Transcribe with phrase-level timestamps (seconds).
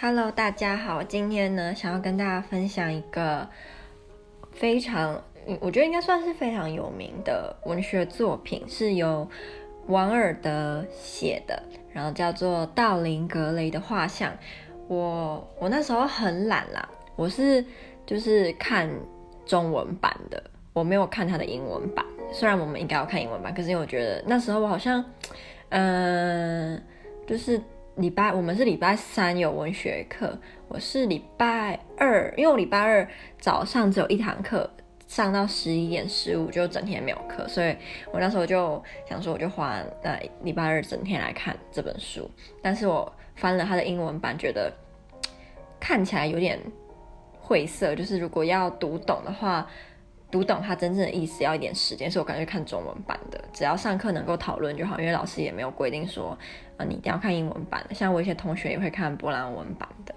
[0.00, 3.48] Hello，大家好，今天呢，想要跟大家分享一个
[4.52, 5.20] 非常，
[5.60, 9.28] 我觉得应该算是非常有名的文学作品，是由
[9.88, 11.60] 王尔德写的，
[11.92, 14.30] 然后叫做《道林格雷的画像》。
[14.86, 17.64] 我我那时候很懒啦，我是
[18.06, 18.88] 就是看
[19.44, 20.40] 中文版的，
[20.72, 22.06] 我没有看他的英文版。
[22.32, 25.04] 虽然我们应该要看英文版，可是因为我觉得那时候我好像，
[25.70, 26.80] 嗯、
[27.26, 27.60] 就是。
[27.98, 30.38] 礼拜我们是礼拜三有文学课，
[30.68, 33.06] 我是礼拜二，因为我礼拜二
[33.40, 34.70] 早上只有一堂课，
[35.08, 37.76] 上到十一点十五就整天没有课，所以
[38.12, 42.30] 我那时候就想说，我就花呃礼拜二整天来看这本书。
[42.62, 44.72] 但是我翻了它的英文版，觉得
[45.80, 46.56] 看起来有点
[47.40, 49.68] 晦涩，就是如果要读懂的话。
[50.30, 53.42] 读懂它真正的意思要一点时间，所以我干脆看中文版的。
[53.52, 56.36] 只要上课能够讨论就好，因为老师也没有规定说，
[56.76, 57.94] 呃，你一定要看英文版的。
[57.94, 60.14] 像我一些同学也会看波兰文版的，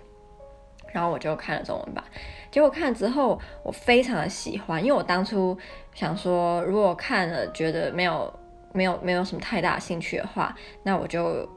[0.91, 2.03] 然后我就看了中文版。
[2.51, 5.57] 结果看了之后，我非常的喜欢，因为我当初
[5.93, 8.33] 想说，如果看了觉得没有
[8.73, 11.47] 没有没有什么太大兴趣的话，那我就。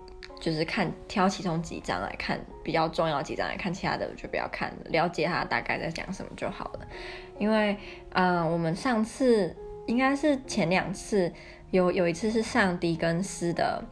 [0.45, 6.81] 就是看挑其中几张来看，比较重要几张来看，其他的就不要看了，了解他大概在讲什么就好了。
[7.39, 7.75] 因为，
[8.11, 9.57] 嗯、呃，我们上次
[9.87, 11.33] 应该是前两次
[11.71, 13.83] 有有一次是上狄更斯的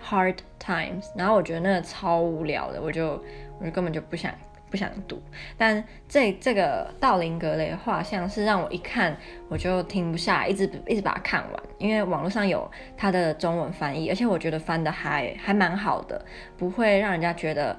[0.04, 3.22] 《Hard Times》，然后我觉得那个超无聊的，我就
[3.60, 4.34] 我就根本就不想。
[4.72, 5.22] 不想读，
[5.58, 9.14] 但这这个道林格雷的画像是让我一看
[9.50, 11.62] 我就停不下来，一直一直把它看完。
[11.76, 16.24] 因为网络上有它的中文翻译，而且我觉得翻得还还蛮好的，
[16.56, 17.78] 不会让人家觉得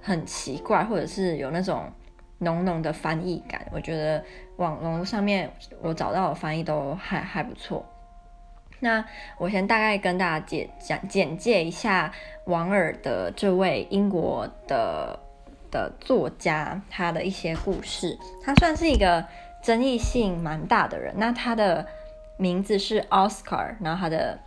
[0.00, 1.90] 很奇怪，或者是有那种
[2.38, 3.66] 浓浓的翻译感。
[3.72, 4.22] 我觉得
[4.58, 5.50] 网络上面
[5.82, 7.84] 我找到的翻译都还还不错。
[8.78, 9.04] 那
[9.36, 12.12] 我先大概跟大家简讲简介一下
[12.44, 15.18] 王尔德这位英国的。
[15.70, 19.24] 的作家，他的一些故事，他算是一个
[19.62, 21.14] 争议性蛮大的人。
[21.16, 21.86] 那他的
[22.36, 24.38] 名字是 Oscar，然后他的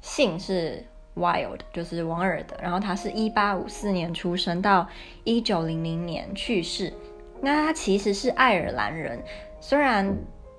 [0.00, 0.84] 姓是
[1.14, 2.56] Wild，就是王尔德。
[2.62, 4.88] 然后他是一八五四年出生，到
[5.24, 6.92] 一九零零年去世。
[7.40, 9.22] 那他其实是爱尔兰人，
[9.60, 10.16] 虽然。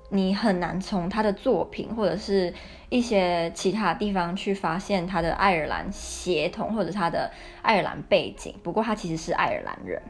[0.10, 2.54] 你很难从他的作品或者是
[2.90, 7.30] 一些其他地方去发现他的爱尔兰血统或者他的
[7.62, 8.54] 爱尔兰背景。
[8.64, 10.02] 不过他其实是爱尔兰人。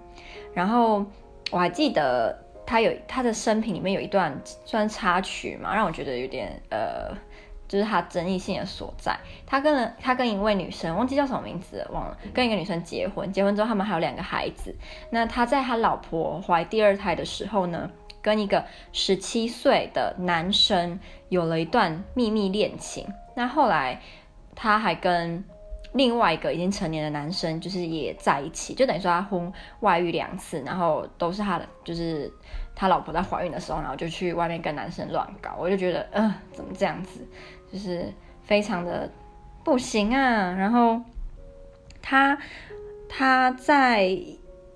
[0.53, 1.05] 然后
[1.51, 4.35] 我还记得他有他的生平里面有一段
[4.65, 7.15] 算插曲嘛，让我觉得有点呃，
[7.67, 9.17] 就是他争议性的所在。
[9.45, 14.75] 他跟他跟一位女生忘记叫什么名字，忘了，跟一个女生结婚，结婚之后他们还有两个孩子。
[15.09, 17.89] 那他在他老婆怀第二胎的时候呢，
[18.25, 20.99] 跟一个十七岁的男生
[21.29, 24.01] 有了一段秘密恋情，那后来
[24.55, 25.43] 他还跟
[25.93, 32.33] 另外一个已经成年的男生，就是也在一起，就等于说他婚外遇两次，然后都是他的，就是
[32.73, 37.19] 他老婆在怀孕的时候，然后就去外面跟男生乱搞，我就觉得，嗯、怎么这样子，
[37.71, 38.11] 就是
[38.43, 39.07] 非常的
[39.63, 40.51] 不行啊。
[40.51, 40.99] 然后
[42.01, 42.35] 他
[43.07, 44.17] 他在。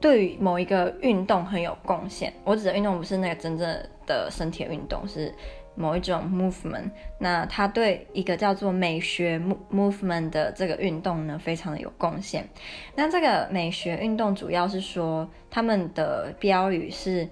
[0.01, 3.67] 对于某一个运动很有贡献，我指的运动不是那个真正
[4.05, 5.33] 的身体运动，是
[5.75, 6.89] 某一种 movement。
[7.17, 9.39] 那他对一个叫做美学
[9.71, 12.47] movement 的这个运动呢，非常的有贡献。
[12.95, 17.27] 那这个美学运动主要是说，他们的标语是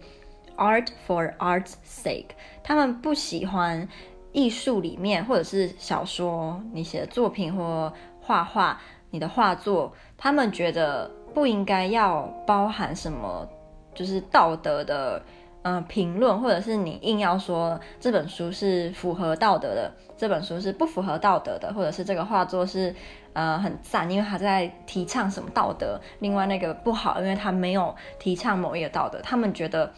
[0.58, 2.32] art for art's sake，
[2.64, 3.88] 他们不喜欢
[4.34, 7.92] 艺术里面或者是小说你写的作品或
[8.22, 11.10] 画画你的画作，他们觉得。
[11.34, 13.48] 不应该要包含什么，
[13.94, 15.22] 就是道德的，
[15.62, 22.96] 嗯、评论，或者是你硬要说这本书是符合道德的，这本书是不符合道德的，或者是这个画作是，
[23.34, 29.20] 呃，很赞，因为他在提倡什么道德，另外那个不好，因为他没有提倡某一个道德。
[29.22, 29.94] 他们觉得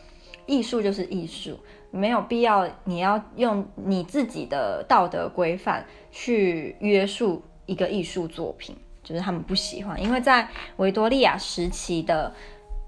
[0.45, 1.57] 艺术就是艺术，
[1.89, 8.75] 没有必要你要用你自己的道德规范去约束一个艺术作品。
[9.09, 10.47] 就是他们不喜欢，因为在
[10.77, 12.31] 维多利亚时期的，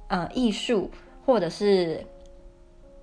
[0.07, 0.91] 呃，艺术
[1.25, 2.05] 或者是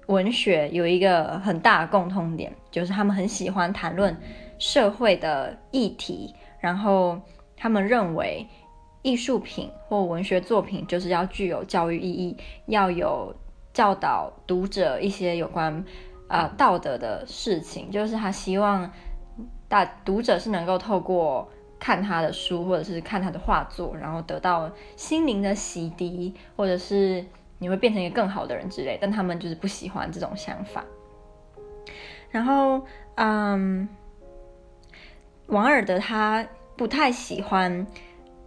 [0.06, 4.16] 文学有一个很大的共通点，就是他们很喜欢谈论
[4.56, 7.20] 社会的议题，然后
[7.56, 8.46] 他们认为
[9.02, 12.36] 艺术品或文学作品就是要具有教育意义，
[12.66, 13.34] 要有
[13.72, 15.84] 教导读者一些有关
[16.28, 18.88] 呃道德的事情，就是他希望
[19.66, 21.50] 大读者是能够透过。
[21.78, 27.24] 看他的书，或者是看他的画作，然后得到心灵的洗涤，或者是
[27.58, 28.98] 你会变成一个更好的人之类。
[29.00, 30.84] 但他们就是不喜欢这种想法。
[32.30, 32.82] 然后，
[33.14, 33.88] 嗯，
[35.46, 36.46] 王尔德他
[36.76, 37.86] 不太喜欢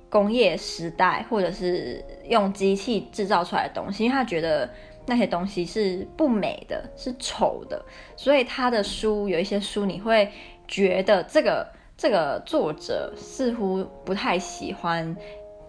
[0.10, 4.70] 工业时代或者是用机器制造出来的东西，因为他觉得
[5.08, 7.84] 那些东西是不美的，是丑的，
[8.16, 10.32] 所以他的书有一些书你会
[10.68, 11.68] 觉得这个
[12.02, 15.16] 这个作者似乎不太喜欢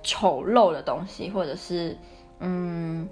[0.03, 1.95] 丑陋的东西，或者是
[2.39, 3.07] 嗯。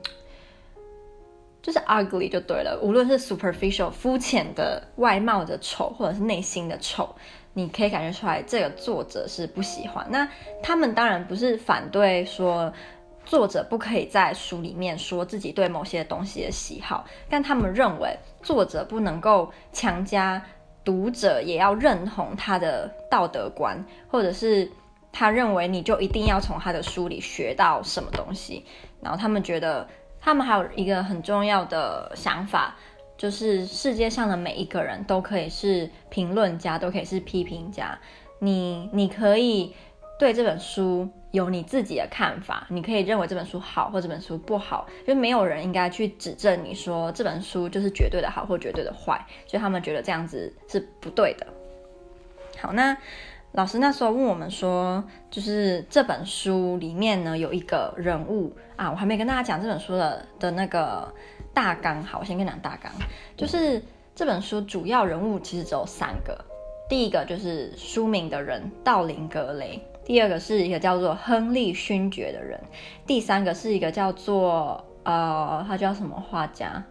[1.63, 7.15] 就是 ugly 就对了，无论是 superficial 肤浅的外貌的丑，或者是内心的丑，
[7.53, 10.07] 你可以感觉出来这个作者是不喜欢。
[10.09, 10.27] 那
[10.63, 12.73] 他们当然不是反对说
[13.27, 20.43] 作者不可以在书里面说自己对某些东西的喜好，但他们认为作者不能够强加
[20.85, 24.71] 读者也要认同他的道德观，或者是
[25.13, 28.65] 他认为你就一定要从他的书里学到什么东西，
[29.01, 29.87] 然后他们觉得。
[30.23, 32.77] 他们还有一个很重要的想法，
[33.17, 37.99] 就是世界上的每一个人都可以是评论家，都可以是批评家。
[38.39, 39.75] 你你可以
[40.19, 49.25] 对这本书有你自己的看法，你可以认为这本书好或这本书不好，就没有人应该去指证你说这本书就是绝对的好或绝对的坏。
[49.47, 51.47] 所以他们觉得这样子是不对的。
[52.59, 52.97] 好，那。
[53.53, 61.13] 老师那时候问我们说，就是这本书里面呢有一个人物啊，我还没跟大家讲这本书的的那个
[61.53, 62.01] 大纲。
[62.05, 62.93] 好，我先跟你讲大纲，
[63.37, 63.83] 就是
[64.15, 66.45] 这本书主要人物其实只有三个，
[66.91, 72.61] 第一个就是书名的人道林格雷，第二个是一个叫做亨利勋爵的人，
[73.07, 76.83] 第三个是一个叫做呃，他叫什么画家？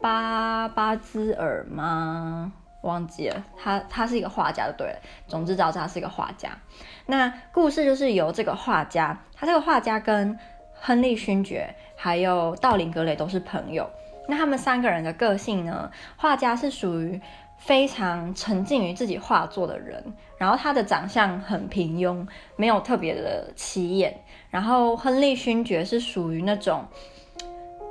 [0.00, 2.52] 巴巴兹尔吗？
[2.82, 4.98] 忘记了，他他是一个画家就对了。
[5.28, 6.50] 总之，知道他是一个画家。
[7.06, 10.36] 那故事就是由这个画家，他这个画家跟
[10.74, 13.88] 亨利勋爵还有道林格雷都是朋友。
[14.26, 15.90] 那他们三个人的个性呢？
[16.16, 17.20] 画家是属于
[17.58, 20.02] 非常沉浸于自己画作的人，
[20.38, 22.26] 然后他的长相很平庸，
[22.56, 24.18] 没有特别的起眼。
[24.50, 26.84] 然后亨利勋爵是属于那种，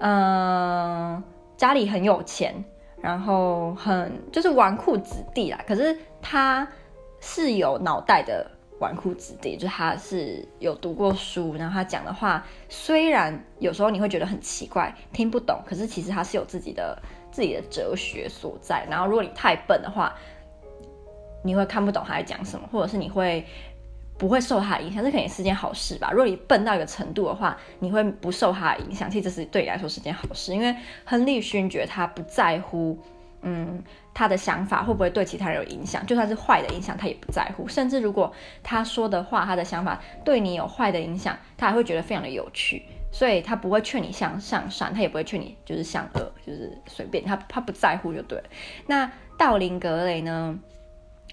[0.01, 1.23] 嗯、
[1.55, 2.53] 家里很有钱。
[2.99, 6.67] 然后很就是纨绔子弟啦，可是他
[7.19, 8.49] 是有脑袋的
[8.79, 16.99] 纨绔子弟，就他是有读过书，然后他讲的话虽然有时候你会觉得很奇怪，听不懂，可是其实他是有自己的
[17.37, 18.83] 自己的哲学所在。
[18.89, 20.11] 然后如果你太笨的话，
[21.43, 23.45] 你会看不懂他在讲什么，或者是你会。
[24.19, 26.09] 不会受他的影响，这肯定是件好事吧？
[26.09, 30.55] 如果你笨到一个程度的话，你会不受他的影响，其实这是对你来说是件好事。
[30.55, 30.75] 因为
[31.05, 32.97] 亨利勋爵他不在乎，
[33.43, 33.79] 嗯，
[34.15, 37.67] 他的想法会不会对其他人有影响，就算是坏的影响，他也不在乎。
[37.67, 42.81] 甚至如果他说的话，他的想法对你有坏的影响，他还会觉得非常的有趣。
[43.17, 48.39] 所以他不会劝你向向善，他也不会劝你就是向恶，就是随便他他不在乎就对。
[48.85, 50.59] 那道林格雷呢？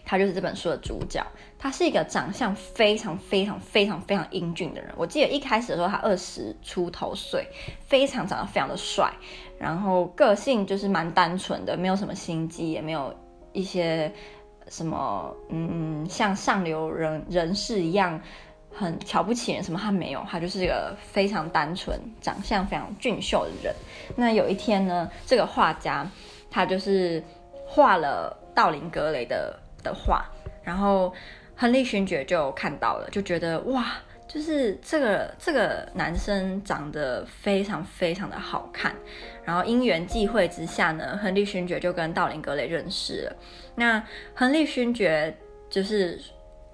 [0.06, 1.22] 他就是这本书的主角，
[1.58, 4.90] 他是一个长相非常非常非常非常英俊的人。
[4.96, 7.46] 我记得一开始的时候，他二十出头岁，
[7.81, 9.12] 非常长得非常的帅，
[9.58, 13.14] 然后个性就是蛮单纯的，没有什么心机，也没有
[13.52, 14.10] 一些
[14.69, 18.20] 什么嗯像上流人人士一样
[18.75, 23.75] 很瞧不起人什么，他没有，他就是一个非常单纯、长相非常俊秀的人。
[24.17, 26.06] 那有一天呢，这个画家
[26.50, 27.23] 他就是
[27.67, 29.59] 画了道林格雷的。
[29.85, 30.25] 的画，
[30.62, 31.12] 然后
[31.55, 33.85] 亨利勋爵就看到了，就觉得哇，
[34.26, 38.97] 就是这个这个男生长得非常非常的好看。
[39.44, 43.37] 然后因缘际会之下呢，亨利勋爵就跟道林格雷认识了。
[43.75, 44.03] 那
[44.34, 45.37] 亨利勋爵
[45.69, 46.19] 就是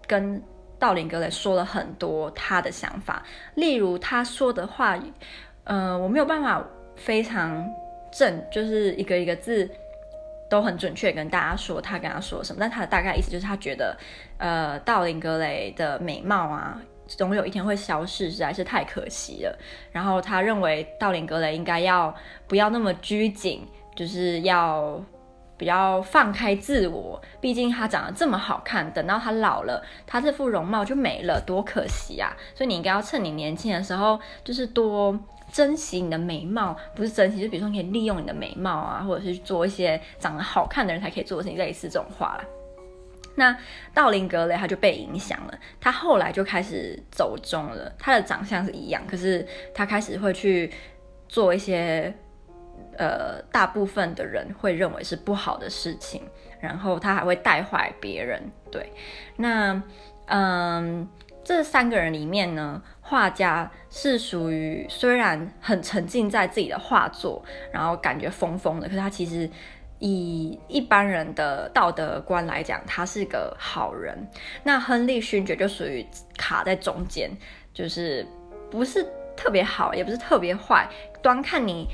[0.07, 0.41] 跟
[0.81, 3.23] 道林格雷说了很多他的想法，
[3.55, 4.99] 例如他说的话，
[5.63, 7.65] 呃，我没有办法非常
[8.11, 9.71] 正，就是一个一个字。
[10.51, 13.97] 都很准确跟大家说他跟他说什么，但他的大概意思就是他觉得，
[14.37, 19.59] 呃，道林格雷的美貌啊，总有一天会消失，实在是太可惜了。
[19.93, 22.13] 然后他认为道林格雷应该要
[22.49, 25.01] 不要那么拘谨，就是要
[25.61, 32.35] 比较放开自我，毕竟他长得这么好看，等到他老了，他这副容貌就没了，多可惜啊！
[32.55, 35.21] 所以你应该要趁你年轻的时候，就是多。
[35.53, 42.45] 珍惜你的美貌，不是珍惜，就比如说你可以利用你的美貌啊，或者是做一些长得好看的人才可以做的事情，类似这种话啦。
[43.35, 43.57] 那
[43.93, 47.93] 道林格雷他就被影响了，他后来就开始走中了。
[47.99, 50.73] 他的长相是一样，可是他开始会去
[51.29, 52.15] 做一些
[53.01, 56.23] 呃大部分的人会认为是不好的事情，
[56.61, 58.41] 然后他还会带坏别人。
[58.71, 58.93] 对，
[59.37, 59.83] 那
[60.27, 61.09] 嗯。
[61.43, 67.43] 这三个人里面呢，画家是属于虽然很沉浸在自己的画作，
[67.73, 69.51] 然后感觉疯疯的，可是他其实
[69.99, 74.15] 以一般人的道德观来讲，他是个好人。
[74.63, 77.31] 那亨利勋爵就属于卡在中间，
[77.73, 78.25] 就是
[78.71, 79.05] 不是
[79.35, 80.87] 特别好，也不是特别坏，
[81.23, 81.89] 端看你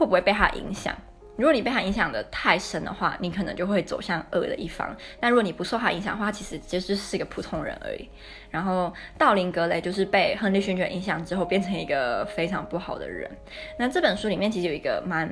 [0.00, 0.96] 会不会被他影响。
[1.36, 4.96] 如果你被他影响的太深的话，你可能就会走向恶的一方。
[5.20, 8.08] 但如果你不受他影响的话，其实就是是一个普通人而已。
[8.50, 13.30] 然后道林格雷就是被亨利勋爵影响之后，变成一个非常不好的人。
[13.78, 15.30] 那这本书里面其实有一个蛮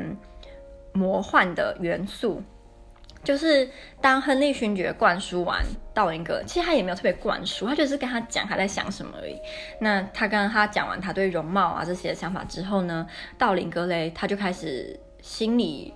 [0.92, 2.42] 魔幻的元素，
[3.28, 3.68] 就是
[4.00, 9.36] 当亨利勋爵灌输完道林格，其实他也没有特别灌输，他就是跟他讲他在想什么而已。
[9.80, 13.06] 那他跟他讲完他对容貌啊这些想法之后呢，
[13.36, 14.98] 道林格雷他就开始。
[15.20, 15.92] 心里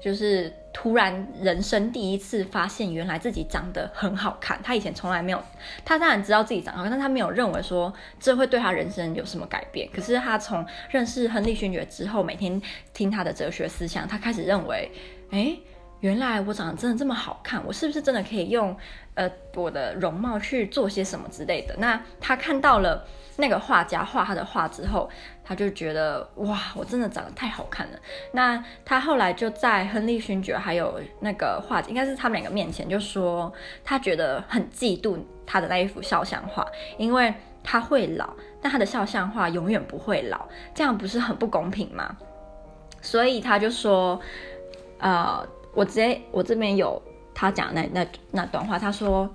[0.00, 4.58] 就是突然人生第一次发现，原来自己长得很好看。
[4.62, 5.42] 他以前从来没有，
[5.84, 9.90] 他当然知道自己长得好看，但他没有认为说这会对他人生有什么改变。
[9.92, 12.62] 可是他从认识亨利勋爵之后，每天
[12.94, 14.90] 听他的哲学思想，他开始认为，
[15.30, 15.58] 哎，
[16.00, 18.76] 原来我长得真的这么好看，我是不是真的可以用
[19.14, 21.74] 呃我的容貌去做些什么之类的？
[21.78, 23.06] 那他看到了。
[23.36, 25.08] 那个画家画他的画之后，
[25.42, 27.98] 他就觉得哇，我真的长得太好看了。
[28.32, 33.50] 那他后来就在亨利勋爵还有那个画家，应该是他们两个面前，就说
[33.82, 36.66] 他觉得很嫉妒他的那一幅肖像画，
[36.98, 37.32] 因为
[37.64, 38.28] 他会老，
[38.60, 42.14] 但他的肖像画永远不会老，这样不是很不公平吗？
[43.00, 44.20] 所以他就说，
[44.98, 45.42] 呃，
[45.74, 47.00] 我直接我这边有
[47.34, 49.28] 他讲那那那段话，他说。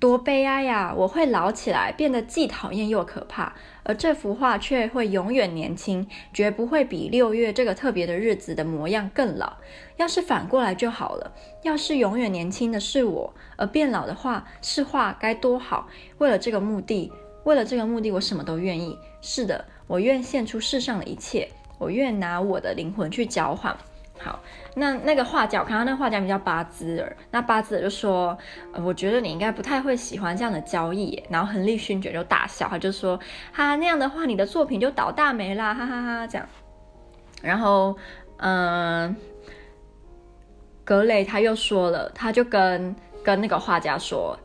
[0.00, 0.94] 多悲哀呀！
[0.96, 3.52] 我会老起来，变得既讨厌又可怕，
[3.82, 9.54] 而这幅画却会永远年轻，绝不会比六月这个特别的日子的模样更老。
[9.96, 11.32] 要是反过来就好了，
[11.64, 15.88] 要是永远年轻的是我，而变老的画是画，该多好！
[16.18, 17.10] 为了这个目的，
[17.42, 18.96] 为了这个目的，我什么都愿意。
[19.20, 23.76] 是的，我愿献出世上的一切，我愿拿我的灵魂去交换。
[24.20, 24.40] 好，
[24.74, 27.16] 那那个画家，我看到那个画家名叫巴兹尔。
[27.30, 28.36] 那巴兹尔就说：“，
[28.84, 33.18] 我觉得你应该不太会喜欢这样的交易。”然后亨利勋爵就大笑，他就说
[33.54, 36.46] ：“哈，那样的话，你的作品就倒大霉啦，哈哈哈哈！”这样。
[37.40, 37.96] 然后，
[38.38, 39.14] 嗯、
[40.84, 44.36] 格雷他又说了，他就跟跟那个画家说。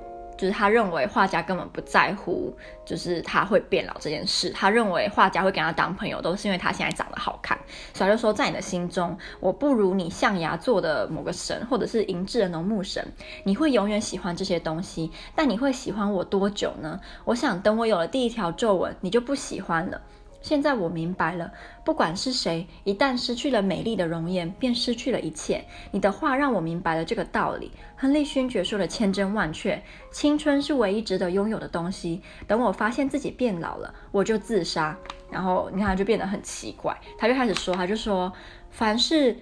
[0.43, 4.49] 就是他认为画家根本不在乎，就是他会变老这件事。
[4.49, 7.57] 他认为画家会跟他当朋友，都是因为他现在长得好看。
[7.93, 13.01] 所以他就说，在你的心中，我不如你象牙做的某个神，或者是银质的农牧神。
[13.45, 16.99] 你会永远喜欢这些东西，但你会喜欢我多久呢？
[17.23, 20.01] 我想等我有了第一条皱纹，你就不喜欢了。
[20.43, 21.51] 现在我明白了，
[21.85, 25.63] 不管是谁，一旦失去了美丽的容颜，便失去了一切。
[25.89, 27.71] 你的话让我明白了这个道理。
[27.95, 29.81] 亨利勋爵说的千真万确，
[30.11, 32.21] 青春是唯一值得拥有的东西。
[32.45, 34.95] 等我发现自己变老了，我就自杀。
[35.31, 38.31] 然后你看，他就变得很奇怪，他就开始说，他就说，
[38.69, 39.37] 凡是，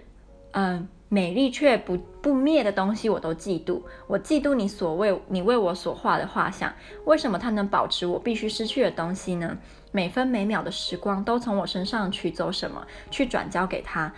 [0.51, 3.81] 嗯、美丽却不不灭的东西，我都嫉妒。
[4.05, 6.71] 我嫉妒你所为你为我所画的画像，
[7.05, 9.57] 为什么它能保持我必须失去的东西呢？
[9.91, 14.11] 每分每秒的时光都从我身上取走什么，去转交给他。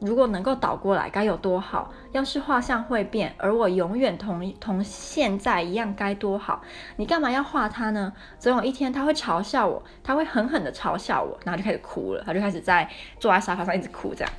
[0.00, 1.92] 如果能够倒过来，该有多好！
[2.12, 6.62] 要是画像会变，而我永远同同现在一样，该多好！
[6.96, 8.10] 你干嘛要画他呢？
[8.38, 12.22] 总有一天他会嘲笑我，他会狠狠地嘲笑我，然后就开始哭了。
[12.24, 12.88] 他就开始在
[13.18, 14.32] 坐在沙发上一直哭，这样。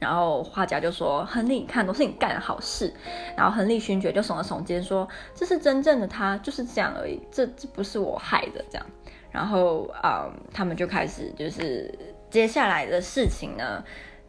[0.00, 2.92] 然后画家就说：“亨利，你看，都是你干的好事。”
[3.38, 7.20] 然后亨利勋爵就耸了耸肩说：“这是真正的他，就是这样而已。
[7.30, 8.84] 这这不是我害的，这样。”
[9.32, 11.92] 然后，嗯，他们就开始就是
[12.30, 13.82] 接下来的事情呢，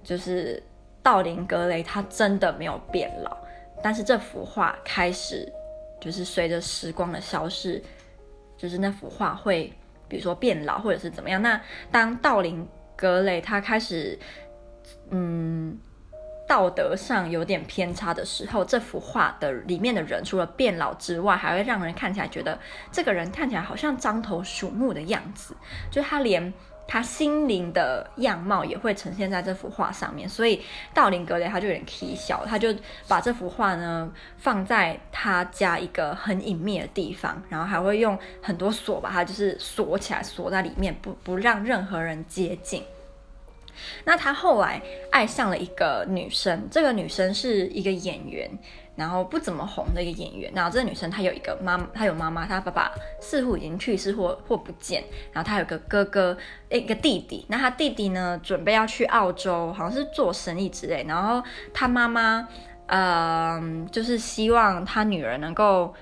[0.03, 0.61] 就是
[1.03, 3.37] 道林格雷他真的没有变老，
[3.83, 5.51] 但是这幅画开始
[5.99, 7.83] 就是随着时光的消逝，
[8.57, 9.71] 就是那幅画会
[10.07, 11.41] 比如说变老或者是怎么样。
[11.41, 14.17] 那当道林格雷他开始。
[15.11, 15.77] 嗯，
[16.53, 22.59] 道德上有点偏差的时候，这幅画的里面的人除了变老之外，还会让人看起来觉得
[22.91, 25.55] 这个人看起来好像獐头鼠目的样子，
[25.89, 26.53] 就他连
[26.87, 30.29] 他心灵的样貌也会呈现在这幅画上面。
[30.29, 30.61] 所以
[30.93, 32.71] 道林格雷他就有点起笑，他就
[33.07, 42.83] 把这幅画呢放在他家一个很隐秘的地方，然后还会用很多锁把它就是锁起来，锁在里面，不不让任何人接近。
[44.05, 48.49] 那他后来爱上了一个女生，这个女生是一个演员，
[48.95, 50.51] 然后不怎么红的一个演员。
[50.53, 55.03] 然后这个女生她有一个妈，她有妈妈，她爸爸似乎已经去世或或不见。
[55.31, 56.37] 然后她有个哥哥，
[56.69, 57.45] 一个弟弟。
[57.49, 61.05] 那她弟弟呢，准备要去澳洲，好像是做生意之类。
[61.07, 61.41] 然后
[61.73, 62.47] 她妈妈，
[62.87, 65.93] 嗯、就是希望她女儿能够。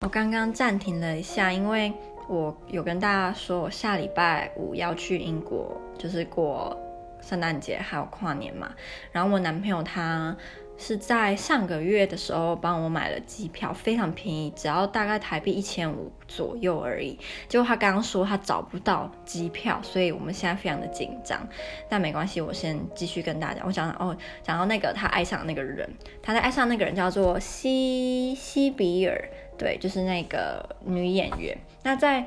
[0.00, 1.92] 我刚刚暂停了一下，因为。
[2.28, 6.76] 我有跟大家说，我下礼拜五要去英国，就是过
[7.20, 8.72] 圣诞节还有跨年嘛。
[9.12, 10.36] 然后我男朋友他
[10.78, 17.18] 是在上个月的时候帮我买了机票，非常便宜，只要大概台币一千五左右而已。
[17.48, 21.40] 结果他刚刚说他找不到机票，所以我们现在非常的紧张。
[21.88, 23.62] 但没关系，我先继续跟大家。
[23.64, 25.88] 我讲哦，讲到那个他爱上那个人，
[26.22, 31.56] 他在爱上那个人叫做西西比尔，对，就是那个女演员。
[31.82, 32.24] 那在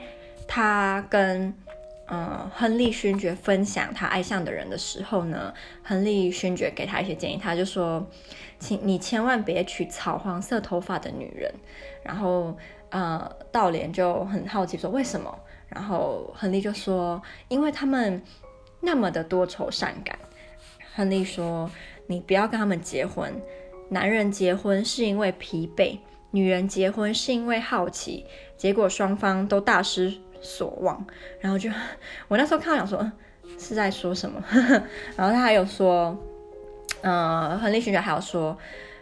[0.48, 1.54] 她跟
[2.12, 8.04] 嗯，亨利勋爵分享她爱上的人的时候呢，亨利勋爵给她一些建议，他就说，
[8.58, 11.54] 请你千万别娶草黄色头发的女人。
[12.02, 12.58] 然后，
[12.90, 15.38] 呃，道莲就很好奇说为什么？
[15.68, 18.20] 然后亨利就说，因为他们
[18.82, 20.18] 那么的多愁善感。
[20.96, 21.70] 亨利说，
[22.08, 23.40] 你不要跟他们结婚，
[23.90, 26.00] 男人结婚是因为疲惫，
[26.32, 28.26] 女人结婚是因为好奇，
[28.58, 31.06] 结果双方都大失所望，
[31.40, 31.70] 然后就
[32.28, 33.12] 我那时候看到想说
[33.58, 34.44] 是在说什么，
[35.18, 36.18] 然后他还有说，
[37.02, 38.58] 呃，亨利勋爵还有说，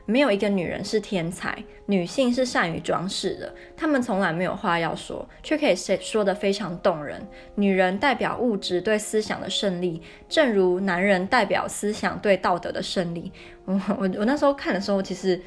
[0.05, 7.22] 没有一个女人是天才，女性是善于装饰的，她们从来没有话要说，却可以说说得非常动人。
[7.55, 13.31] 女人代表物质对思想的胜利，正如男人代表思想对道德的胜利。
[13.65, 15.39] 我我我那时候看的时候，其实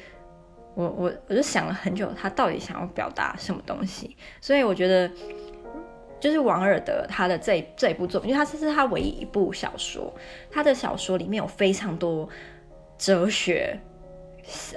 [0.73, 5.09] 我我我就想了很久，他到底想要表达什么东西，所以我觉得。
[6.21, 10.13] 就是王尔德他的这这一部作品，因为他这是他唯一一部小说，
[10.51, 12.29] 他的小说里面有非常多
[12.95, 13.75] 哲学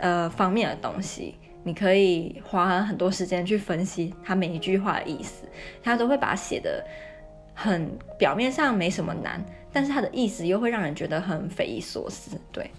[0.00, 5.46] 呃方面的东西，你可以花很多时间去分析他每一句话的意思，
[5.82, 6.82] 他都会把它写得
[7.52, 12.70] 很表面上没什么难，但是他的意思又会让人觉得很匪夷所思，对。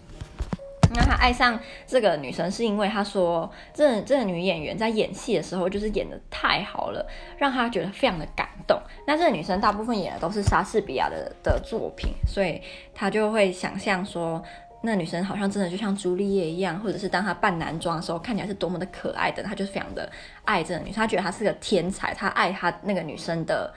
[0.94, 7.06] 那他爱上这个女生，是因为他说，这这个女演员在演戏的时候，就是演得太好了，
[7.38, 8.80] 让他觉得非常的感动。
[9.06, 12.62] 那这个女生大部分演的都是莎士比亚的的作品，所以
[12.94, 14.42] 他就会想象说，
[14.82, 19.44] 那女生好像真的就像朱丽叶一样，或者是当她扮男装的时候，看起来是多么的可爱的。
[19.44, 20.10] 他就是非常的
[20.46, 23.74] 爱这个女生，他觉得她是个天才，他爱她那个女生的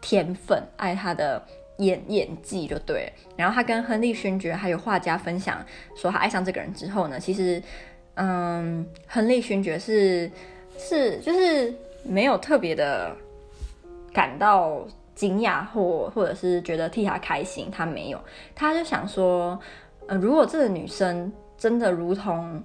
[0.00, 1.42] 天分，爱她的。
[1.80, 5.64] 演演技就对，然后他跟亨利勋爵还有画家分享
[5.96, 7.62] 说他爱上这个人之后呢，其实，
[8.14, 10.30] 嗯，亨利勋爵是
[10.78, 13.16] 是就是没有特别的
[14.12, 18.20] 感到惊讶或或者是觉得替他开心，他没有，
[18.54, 19.58] 他就想说，
[20.06, 22.62] 呃，如果这个女生真的如同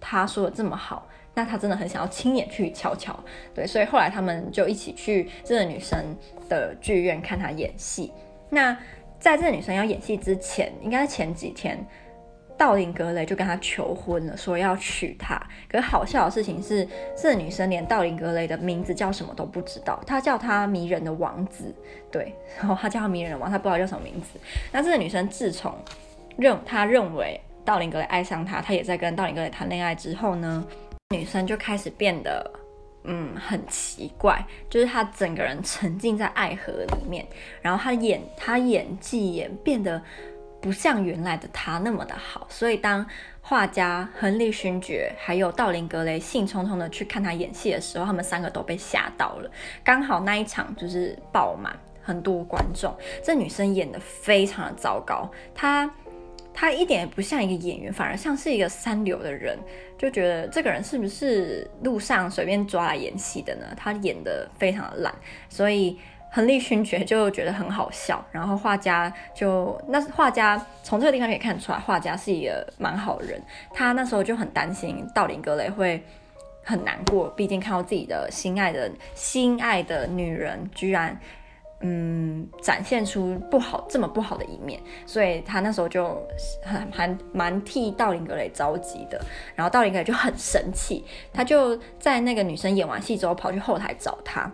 [0.00, 3.18] 他说的这么好，那他真的很想要亲眼去瞧瞧，
[3.54, 5.98] 对，所以后来他们就一起去这个女生
[6.48, 8.10] 的剧院看她演戏。
[8.50, 8.76] 那
[9.18, 11.78] 在这个女生要演戏之前，应该是前几天，
[12.58, 15.40] 道林格雷就跟她求婚了，说要娶她。
[15.68, 16.86] 可是好笑的事情是，
[17.16, 21.74] 这个女生连道林格雷的名字叫什么都不知道，她叫他迷人的王子，
[22.10, 24.38] 对，然后她叫他迷人的王，她不知道叫什么名字。
[24.72, 25.74] 那这个女生自从
[26.36, 30.66] 认她认为道林格雷爱上她，她也在跟道林格雷谈恋爱之后呢，
[31.10, 32.50] 女生就开始变得。
[33.04, 37.26] 嗯，很奇怪，就是他整个人沉浸在爱河里面，
[37.62, 40.00] 然后他演他演技也变得
[40.60, 43.04] 不像原来的他那么的好，所以当
[43.40, 49.50] 画家亨利勋爵还有道林格雷兴冲冲的去看他演戏的时候，他们三个都被吓到了。
[49.82, 55.90] 刚好那一场就是爆满，很多观众，这女生演得非常的糟糕，她。
[56.52, 59.58] 他一点也不像一个演员，反而像是一个三流的人，
[59.96, 63.66] 就觉得这个人是不是路上随便抓来演戏的呢？
[63.76, 65.14] 他演得非常的烂，
[65.48, 65.98] 所以
[66.30, 68.22] 亨利勋爵就觉得很好笑。
[68.30, 73.40] 然后画家就那画家从这个地方可以看出来，画家是一个蛮好的人。
[73.72, 76.02] 他那时候就很担心道林格雷会
[76.62, 81.18] 很难过，毕竟看到自己的心爱的心爱的女人居然。
[81.82, 86.22] 嗯，展现出不好这么不好的一面，所以他那时候就
[86.62, 89.18] 很还蛮替道林格雷着急的。
[89.54, 94.50] 然后道林格雷就很生气，他就在那个女生演完戏之后跑去后台找他。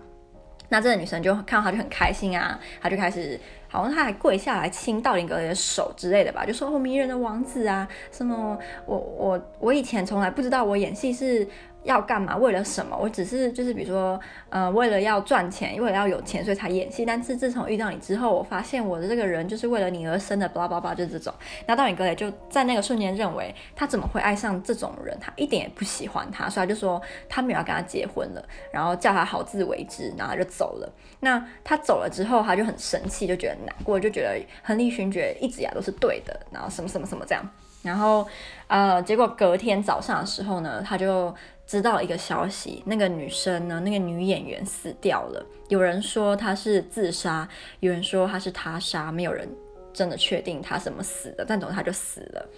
[0.69, 11.49] 那这个女生就看到他就很开心啊，他就开始好像他还跪下来亲道林格雷的手之类的吧，就说哦，迷人的王子啊，什么我我我以前从来不知道我演戏是。
[11.87, 12.37] 要干嘛？
[12.37, 12.97] 为了什么？
[13.01, 14.21] 我只是就是比如说，
[14.51, 17.07] 呃，为了要赚钱，为了要有钱，所以才演戏。
[17.07, 21.33] 但是自从遇到你之后，我发现我的这个人就是为了你而生的，巴拉巴拉，就这种。
[21.67, 25.17] 那道林格雷就在那个瞬间认为，他怎么会爱上这种人？
[25.21, 30.93] 他一点也不喜欢他，所以他就说他没有要跟他结婚了，然后叫他好自为之，然后他就走了。
[31.21, 37.49] 那他走了之后，他就很生气，就觉得难过，就觉得亨利勋爵一直以来都是对的，然后什么什么什么这样。
[37.83, 38.27] 然后，
[38.67, 41.33] 呃，结果隔天早上的时候呢，他就。
[41.67, 45.45] 知道一个消息，那个女生呢，那个女演员死掉了。
[45.69, 47.49] 有人说她是自杀，
[47.81, 49.49] 有人说她是他杀，没有人
[49.93, 51.45] 真的确定她怎么死的。
[51.45, 52.49] 但总之她就死了。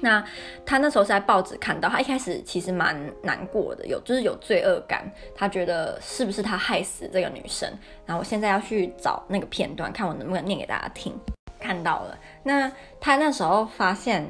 [0.00, 0.24] 那
[0.64, 7.68] 他那时候是在报纸看到，他一开始其实蛮难过的，有就是有罪恶感，他觉得是不是他害死这个女生？
[8.06, 11.12] 然后我现在要去找那个片段，看我能不能念给大家听。
[11.58, 14.24] 看到了，那他那时候发现，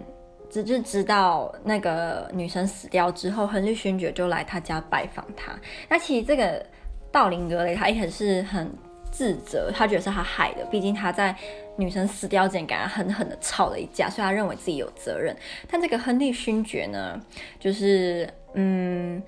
[0.51, 5.53] 只是知道那个女生死掉之后，亨利勋爵就来他家拜访他。
[5.89, 6.65] 那其实这个
[7.13, 8.71] 道林格雷他一开始是很
[9.11, 11.35] 自责，他觉得是他害的，毕竟他在。
[11.77, 15.35] 女生死掉之前，给他狠狠的吵了一架，所以他认为自己有责任。
[15.71, 17.19] 但这个亨利勋爵呢，
[17.59, 19.23] 就是嗯，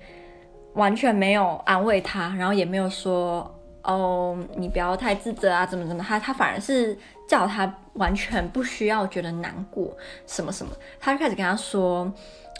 [0.73, 3.52] 完全没有安慰他，然后也没有说
[3.83, 6.03] 哦，你不要太自责啊，怎么怎么。
[6.03, 10.71] 他他反而是叫他完全不需要觉得难过什么什么。
[10.99, 12.11] 他就开始跟他说，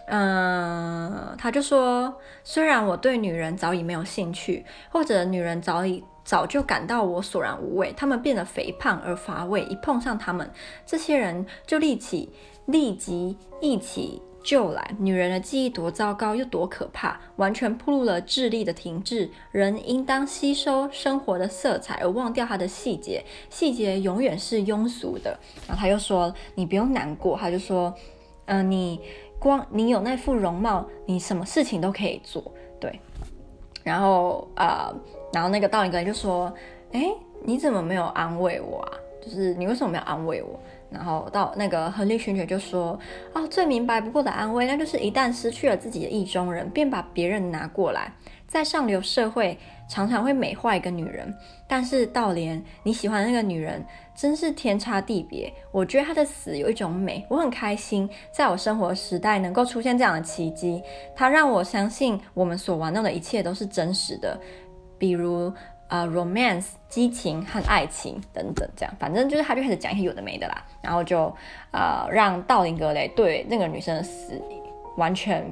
[0.08, 6.04] 嗯，他就说，虽然我对女人早已没有兴趣，或者女人早已。
[6.26, 9.62] 早就感到我索然无味，他们变得肥胖而乏味。
[9.64, 10.50] 一碰上他们，
[10.86, 12.32] 这些人就立即
[12.68, 14.92] 立即一起就来。
[15.00, 19.30] 女人的记忆多糟糕又多可怕，完全暴露了智力的停滞。
[19.52, 23.24] 人应当吸收生活的色彩，而忘掉它的细节。
[23.50, 25.40] 细节永远是庸俗的。
[25.68, 27.94] 然后他又说：“你不用难过。”他就说
[28.46, 29.00] ：“嗯、你
[29.40, 32.44] 光你有那副容貌，你什么事情都可以做。”
[32.80, 33.00] 对。
[33.84, 34.90] 然后啊。
[34.92, 35.00] 呃
[35.34, 36.54] 然后那个道林格就说
[36.94, 37.12] ：“哎，
[37.44, 38.92] 你怎么没有安慰我啊？
[39.20, 40.60] 就是你为什么没有安慰我？”
[40.94, 42.98] 然后到那个亨利勋爵就说
[43.34, 48.14] ：“哦，最明白不过的安慰，那就是一旦失去了自己的意中人，便把别人拿过来。
[48.48, 49.58] 在上流社会，
[49.90, 51.36] 常常会美化一个女人，
[51.68, 53.84] 但是道连你喜欢的那个女人，
[54.16, 55.52] 真是天差地别。
[55.72, 60.84] 我觉得她的死有一种美，我很开心，在我生活时代能够出现这样的奇迹。
[61.16, 64.40] 它让我相信，我们所玩弄的一切都是真实的。”
[65.00, 65.52] 比如
[65.94, 71.32] 呃，romance 激情和爱情等等，这样反正就是他就开始讲一些有的没的啦，然后就
[71.70, 74.42] 呃让道林格雷对那个女生的死
[74.98, 75.46] 完全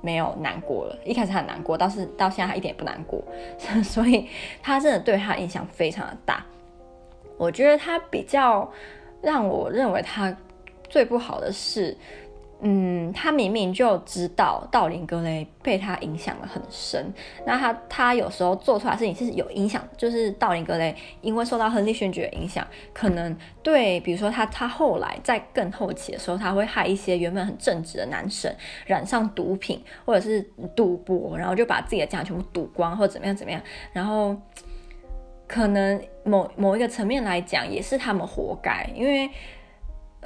[0.00, 0.98] 没有难过了。
[1.04, 3.22] 一开始很难过，但是到现在他一点也不难过，
[3.84, 4.28] 所以
[4.60, 6.44] 他真的对他影响非常的大。
[7.38, 8.68] 我觉得他比较
[9.22, 10.36] 让我认为他
[10.90, 11.96] 最不好的是。
[12.66, 17.12] 嗯，他明明就知道道林格雷被他影响得很深，
[17.44, 28.50] 那他他有时候做出来事情是有影响，就是道林格雷因为受到亨利勋爵的影响，可能对，比如说他他后来在更后期的时候，他会害一些原本很正直的男生
[28.86, 30.40] 染上毒品或者是
[30.74, 33.60] 赌博，然后就把自己的家全部赌光或者怎么样怎么样，
[33.92, 34.34] 然后
[35.46, 39.28] 可能某某一个层面来讲也是他们活该，因为。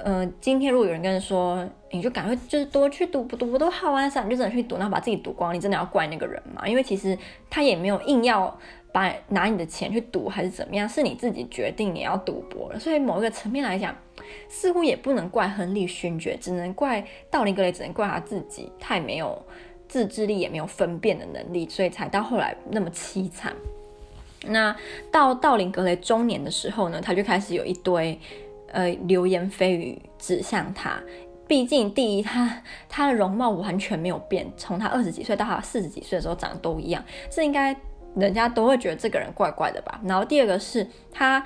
[0.04, 4.08] 呃，今天如果有人跟你说，你就赶快就是多去赌，赌博都好啊？
[4.08, 6.66] 啥，你就真的去赌，然后把自己赌光，你真的要怪那个人吗？
[6.68, 7.18] 因为其实
[7.50, 8.56] 他也没有硬要
[8.92, 12.78] 把拿你的钱去赌，还是怎么样，是你自己决定你要赌博了。
[12.78, 13.92] 所以某一个层面来讲，
[14.48, 19.42] 似乎也不能怪亨利勋爵，只能怪道林格雷，只能怪他自己太没有
[19.88, 23.52] 自制力，也没有分辨的能力，所以才到后来那么凄惨。
[24.46, 24.76] 那
[25.11, 28.16] 到道林格雷中年的时候呢，他就开始有一堆。
[28.72, 31.00] 呃，流言蜚语指向他。
[31.46, 37.74] 毕竟，第一，他他的容貌完全没有变，从他二十几岁到他四十几岁的时候长得都一样，这应该
[38.14, 39.98] 人家都会觉得这个人怪怪的吧。
[40.04, 41.42] 然后第二个是他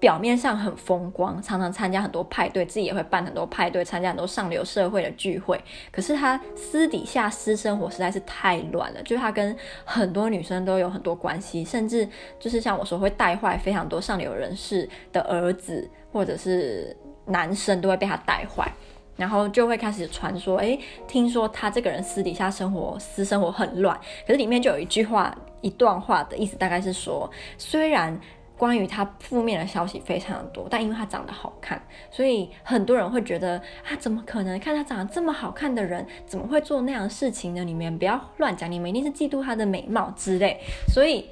[0.00, 5.62] 表面上很风光，常常参加很多派对，自己也会办很多派对，参加很多上流社会的聚会。
[5.90, 9.54] 可是他私底下私生活实在是太乱了，就是他跟
[9.84, 12.08] 很多女生都有很多关系，甚至
[12.40, 15.90] 就是像我说会带坏非常多上流人士的儿子。
[16.12, 16.96] 或者是
[17.26, 18.70] 男生都会被他带坏，
[19.16, 28.20] 然后就会开始传说，诶，听说他这个人私底下生活私生活很乱，可是里面就有一句话，一段话的意思大概是说，虽然
[28.58, 33.56] 关于他负面的消息非常的多，但因为他长得好看，所以很多人会觉得
[33.88, 34.58] 啊，怎么可能？
[34.60, 37.64] 看他长得这么好看的人，怎么会做那样的事情呢？
[37.64, 40.60] 你们不要乱讲，你们一定是嫉妒他的美貌之类，
[40.92, 41.26] 所以。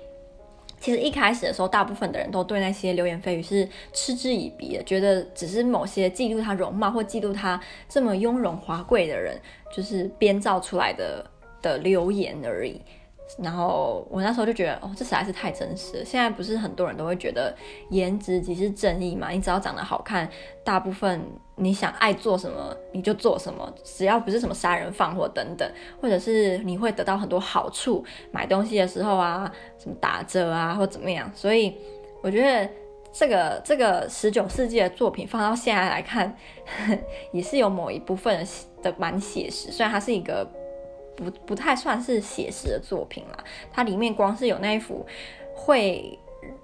[0.81, 9.38] 其实一开始的时候，大部分的人都对那些流言蜚语是嗤之以鼻的，觉得只是某些嫉妒她容貌或嫉妒她这么雍容华贵的人，
[9.77, 11.25] 就是编造出来的
[11.61, 12.81] 的流言而已。
[13.38, 16.05] 然后我那时候就觉得，哦，这实在是太真实了。
[16.05, 17.55] 现在不是很多人都会觉得
[17.90, 19.31] 颜值即是正义嘛？
[19.31, 20.29] 你只要长得好看，
[20.64, 21.23] 大部分
[21.55, 31.31] 你想爱做什么你就做什么，只要不是什么杀人放火等等，或者是你会得到很多好处，买东西的时候啊，什么打折啊或怎么样。
[31.35, 31.77] 所以
[32.23, 32.69] 我觉得
[33.12, 36.37] 这个这个十九世纪的作品放到现在来看，
[37.33, 38.45] 也是有某一部分
[38.83, 40.47] 的蛮写实，虽然它是一个。
[41.16, 45.07] 不不太算是写实的作品啦，它里面光是有那一幅
[45.55, 46.18] 会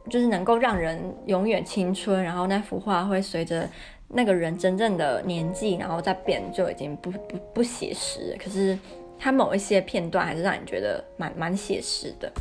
[0.09, 3.69] 就是能够让人永远青春，然后那幅画会随着
[4.09, 8.37] 那个人真正的年纪，然后再变，就已经不不不写实。
[8.43, 8.79] 可是
[9.19, 12.33] 它某一些片段还是让你觉得蛮蛮写实的。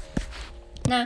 [0.85, 1.03] 那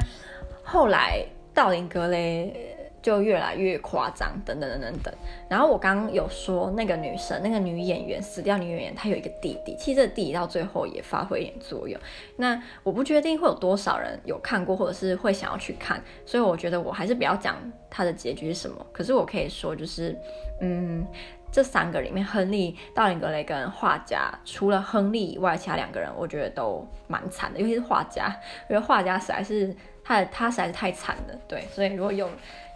[0.64, 2.76] 后来道林格雷。
[3.02, 5.14] 就越来越夸张，等等等等等。
[5.48, 12.00] 然后我刚刚有说那个女生，那个女演员死掉，女演员她有一个弟弟，其实这弟弟到最后也发挥一点作用。
[12.36, 17.56] 那我不确定会有多少人有看过，或者是会想要去看，所以我觉得我还是不要讲
[17.90, 18.86] 他的结局是什么。
[18.92, 20.18] 可是我可以说，就是
[20.62, 21.06] 嗯，
[21.52, 28.36] 这三个里面，亨利、道林格雷跟画家，除了亨利以外，其他两个人我觉得都蛮惨的，尤其是画家，
[28.70, 29.76] 因为画家实在是。
[30.10, 32.28] 他他实在是太惨了，对，所以如果有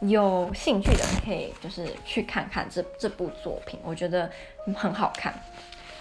[0.02, 4.30] 有兴趣的可以就是去看看这这部作品，我觉得
[4.76, 5.34] 很好看，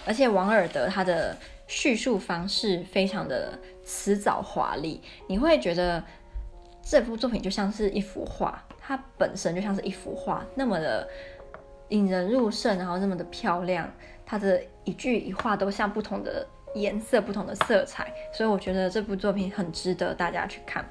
[0.05, 6.03] 而且王尔德他的叙述方式非常的辞藻华丽，你会觉得
[6.83, 11.09] 这部作品就像是一幅画，它本身就像是一幅画，那么的
[11.89, 13.91] 引人入胜，然后那么的漂亮，
[14.23, 20.85] 它的一句一画都像不同的颜色、不同的色彩，所以我觉得这部作品很值得大家去看。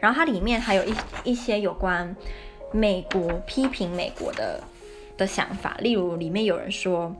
[0.00, 2.14] 然后它里面还有一一些有关
[2.72, 4.58] 美国批评美国的
[5.16, 7.14] 的想法，例如里面有人说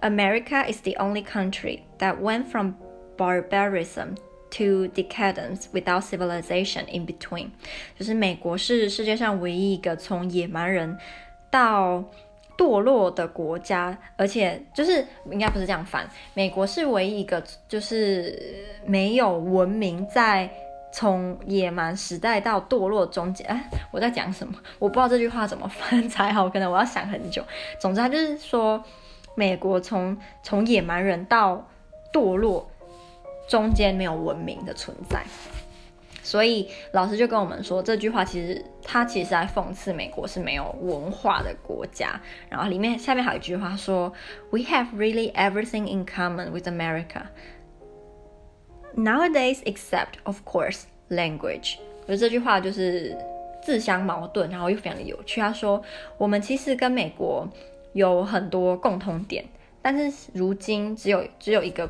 [0.00, 2.72] ，America is the only country that went from
[3.16, 4.16] barbarism
[4.50, 7.50] to decadence without civilization in between，
[7.96, 10.98] 就是美国是世界上唯一一个从野蛮人
[11.50, 12.02] 到
[12.56, 18.36] 堕落的国家，而且就是应该不是这样翻，美国是唯一一个就是
[18.84, 20.50] 没有文明在。
[20.98, 24.52] 从野蛮时代到堕落中间，哎，我在讲什么？
[24.80, 27.40] 我不知道这句话怎么翻才好，可能我要想很久。
[27.80, 28.82] 总之，他就是说，
[29.36, 31.64] 美国从从野蛮人到
[32.12, 32.68] 堕落
[33.48, 35.22] 中间没有文明的存在。
[36.20, 42.20] 所以老师就跟我们说，这句话其实他其实在讽刺美国是没有文化的国家。
[42.48, 44.12] 然后里面下面还有一句话说
[44.50, 47.22] ：“We have really everything in common with America。”
[48.98, 53.16] Nowadays, except of course language，我觉得这句话就是
[53.62, 55.40] 自相矛盾，然后又非常的有趣。
[55.40, 55.80] 他说，
[56.16, 57.48] 我们其实跟美国
[57.92, 59.44] 有很多共同点，
[59.80, 61.88] 但是如今只有只有一个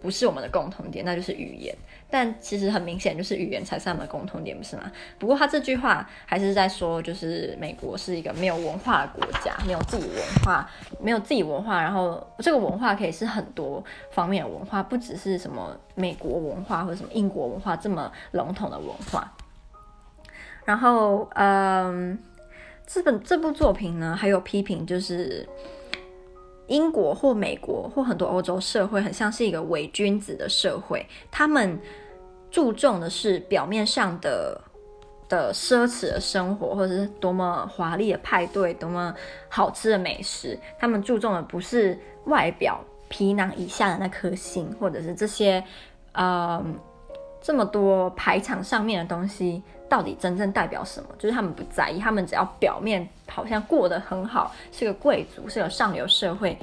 [0.00, 1.72] 不是我们的共同点，那就是语言。
[2.10, 4.90] 但其实很明显，就是语言才是他们的共同点，不是吗？
[5.18, 10.68] 不过他这句话还是在说，就是美国是一个没有文化的国家，没有自己文化，
[11.00, 11.80] 没有自己文化。
[11.80, 19.32] 然后这个文化可以是很多方面的文化，不只是什么美国文化或者什么英国文化这么笼统的文化。
[20.64, 22.18] 然后，嗯，
[22.86, 25.48] 这本这部作品呢，还有批评就是。
[26.70, 31.76] 英国或美国或很多欧洲社会很像是一个伪君子的社会，他们
[32.48, 34.58] 注重的是表面上的
[35.28, 39.12] 的奢侈的生活，或者是多么华丽的派对，多么
[39.48, 40.56] 好吃的美食。
[40.78, 45.62] 他们注重的不是外表皮囊以下的那颗心，或者是这些，
[46.12, 46.64] 呃，
[47.40, 49.60] 这么多排场上面的东西。
[49.90, 51.08] 到底真正代表什么？
[51.18, 56.56] 就是他们不在意，他们只要表面好像过得很好，是个贵族，是个上流社会，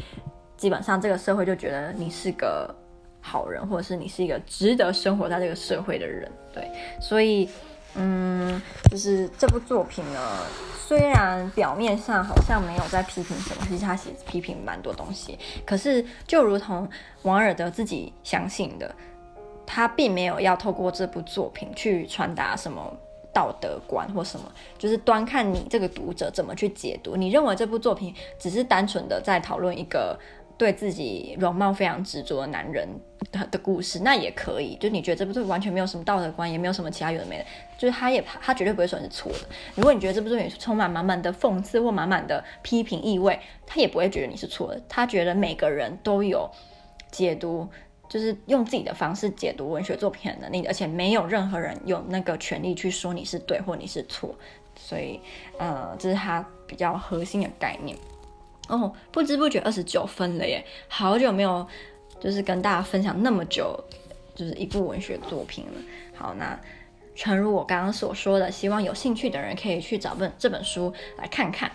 [0.56, 2.74] 基本上这个社会就觉得你是个
[3.20, 6.32] 好人，或者是你是一个值得生活在这个社会的人。
[6.54, 7.50] 对，所以，
[7.96, 10.20] 嗯，就是这部作品呢，
[10.78, 16.90] 虽然表面上好像没有在批评什么，其实他写批评蛮多东西，可是就如同
[17.24, 18.96] 王尔德自己相信的，
[19.66, 22.98] 他并没有要透过这部作品去传达什么。
[23.38, 27.15] 道德观或什么，就是端看你这个读者怎么去解读。
[27.15, 30.17] 你认为这部作品只是单纯的在讨论一个
[30.58, 32.89] 对自己容貌非常执着的男人
[33.52, 34.76] 的故事，那也可以。
[34.78, 37.45] 就你觉得这部作品完全没有什么道德观，也没有什么其他有的没的，
[37.78, 39.39] 就是他也他绝对不会说你是错的。
[39.76, 44.82] 如果你觉得这部作品充满满满的讽刺或满满的批评意味，他也不会觉得你是错的。
[44.89, 46.50] 他觉得每个人都有
[47.12, 47.69] 解读。
[48.10, 54.34] 就是用自己的方式解读文学作品的能力，而且没有任何人有那个权利去说你是对或你是错，
[54.76, 55.20] 所以，
[55.58, 57.98] 呃，这是他比较核心的概念。
[58.70, 61.65] 哦，不知不觉二十九分了耶，好久没有
[62.20, 63.78] 就是跟大家分享那么久，
[64.36, 65.82] 就是一部文学作品了。
[66.13, 66.60] 好，那
[67.15, 71.72] 诚如我刚刚所说的，希望有兴趣的人可以去找本这本书来看看。